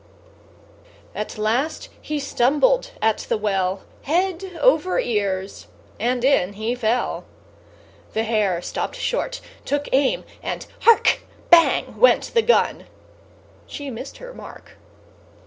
At 1.13 1.37
last 1.37 1.89
he 2.01 2.17
stumbled 2.19 2.89
at 3.03 3.17
the 3.29 3.37
well, 3.37 3.83
Head 4.01 4.57
over 4.59 4.97
ears, 4.99 5.67
and 5.99 6.25
in 6.25 6.53
he 6.53 6.73
fell. 6.73 7.25
The 8.13 8.23
hare 8.23 8.63
stopped 8.63 8.95
short, 8.95 9.41
took 9.63 9.87
aim 9.91 10.23
and, 10.41 10.65
hark! 10.85 11.19
Bang 11.51 11.99
went 11.99 12.33
the 12.33 12.41
gun 12.41 12.87
she 13.67 13.91
missed 13.91 14.17
her 14.17 14.33
mark! 14.33 14.75